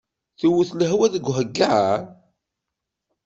[0.39, 1.99] Tewwet lehwa deg ahagar?